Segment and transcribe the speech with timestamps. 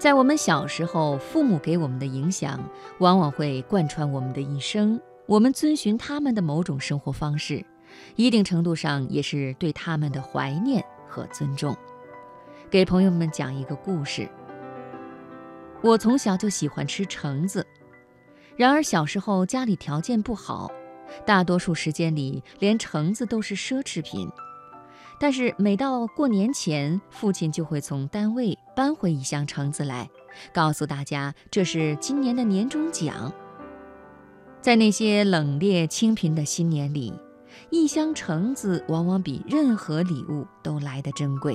[0.00, 2.58] 在我们小时候，父母给我们的影响，
[3.00, 4.98] 往往会贯穿我们的一生。
[5.26, 7.62] 我们遵循他们的某种生活方式，
[8.16, 11.76] 一定程度上也是对他们的怀念和尊重。
[12.70, 14.26] 给朋友们讲一个故事。
[15.82, 17.66] 我从小就喜欢吃橙子，
[18.56, 20.72] 然而小时候家里条件不好，
[21.26, 24.26] 大多数时间里连橙子都是奢侈品。
[25.22, 30.08] 但是每到过年前，父亲就会从单位搬回一箱橙子来，
[30.50, 33.30] 告诉大家这是今年的年终奖。
[34.62, 37.12] 在那些冷冽清贫的新年里，
[37.68, 41.54] 一箱橙子往往比任何礼物都来得珍贵。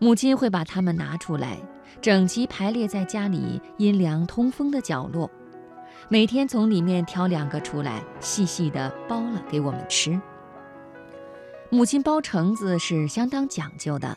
[0.00, 1.56] 母亲会把它们拿出来，
[2.02, 5.30] 整齐排列在家里阴凉通风的角落，
[6.08, 10.20] 每天从里面挑两个出来，细细地剥了给我们吃。
[11.74, 14.16] 母亲剥橙子是相当讲究的，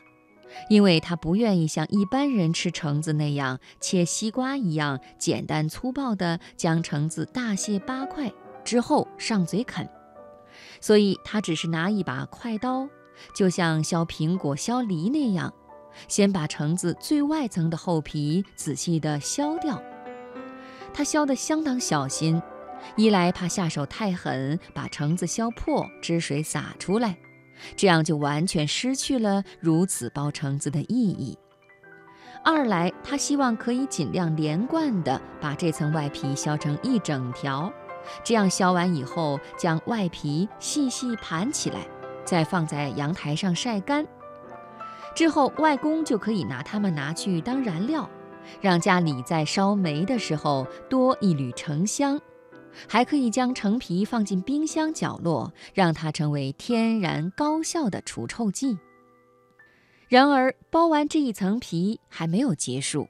[0.69, 8.31] 因为她不愿意像一般人吃橙子那样切西瓜一样简单粗暴地将橙子大卸八块
[8.63, 9.89] 之后上嘴啃，
[10.79, 12.87] 所以她只是拿一把快刀，
[13.33, 15.51] 就像削苹果、削梨那样。
[16.07, 19.81] 先把橙子最外层的厚皮仔细地削掉，
[20.93, 22.39] 他削得相当小心，
[22.95, 27.17] 一来怕下手太狠把橙子削破，汁水洒出来，
[27.75, 31.37] 这样就完全失去了如此剥橙子的意义；
[32.43, 37.71] 二来他希望可以尽量连贯地把这层外皮削成一整条，
[38.23, 41.87] 这样削完以后将外皮细细盘起来，
[42.23, 44.05] 再放在阳台上晒干。
[45.15, 48.07] 之后，外公就可以拿它们拿去当燃料，
[48.61, 52.17] 让家里在烧煤的时候多一缕橙香；
[52.87, 58.77] 还可以将橙皮放进冰箱角落，让它成为天然高效的除臭剂。
[60.07, 63.07] 然而，剥完这一层皮还没有结束，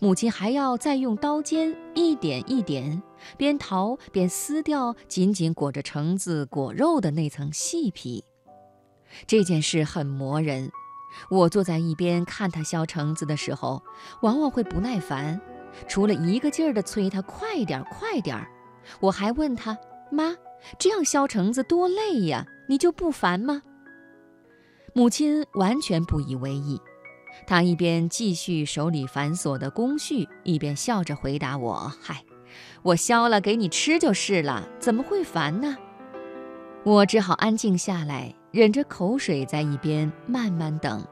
[0.00, 3.02] 母亲还要再用刀尖一点一点，
[3.38, 8.22] 边淘边撕掉紧紧裹着橙子果肉的那层细皮。
[9.26, 10.70] 这件事很磨人。
[11.30, 13.82] 我坐在一边看他削橙子的时候，
[14.20, 15.40] 往往会不耐烦，
[15.88, 18.50] 除了一个劲儿地催他快点儿、快点儿。
[19.00, 19.76] 我还问他
[20.10, 20.34] ：“妈，
[20.78, 23.62] 这样削橙子多累呀，你就不烦吗？”
[24.94, 26.80] 母亲完全不以为意，
[27.46, 32.24] 她一边继续手里繁琐的工序，一边笑着回答我：“嗨，
[32.82, 35.76] 我削了给你吃就是了，怎么会烦呢？”
[36.84, 38.34] 我只好安静下来。
[38.52, 41.06] 忍着口水在一边慢慢等。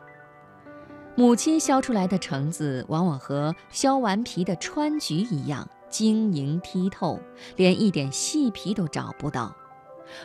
[1.15, 7.21] 母亲削出来的橙子往往和削完皮的川橘一样晶莹剔透，
[7.55, 9.55] 连一点细皮都找不到。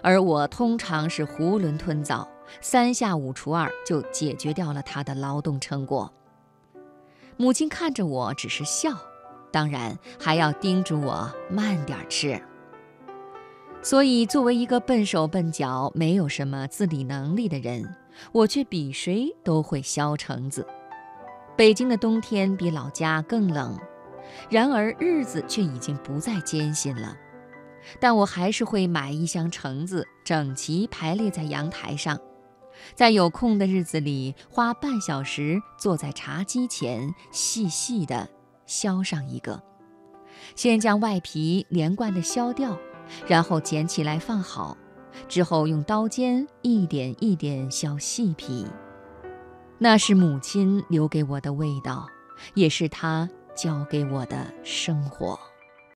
[0.02, 2.28] 而我通常是囫囵吞枣，
[2.60, 6.12] 三下五除二就解决掉了他的劳动成果。
[7.38, 8.90] 母亲看着我只是笑，
[9.52, 12.42] 当然还要叮嘱我慢点吃。
[13.84, 17.96] 所以，作为一个笨手笨脚、没有什么自理能力的人，
[18.32, 20.66] 我却比谁都会削橙子。
[21.56, 23.78] 北京的冬天比老家更冷，
[24.50, 27.16] 然而日子却已经不再艰辛了。
[28.00, 32.20] 但我还是会买一箱橙子，整齐排列在阳台上，
[32.94, 38.30] 在有空的日子里花半小时坐在茶几前，细细地
[38.66, 39.64] 削上一个，
[40.56, 42.78] 先将外皮连贯地削掉。
[43.28, 44.78] 然后捡起来放好，
[45.28, 48.68] 之后用刀尖一点一点削细皮。
[49.80, 52.06] 那是母亲留给我的味道，
[52.54, 53.28] 也是她
[53.62, 55.38] 交给我的生活。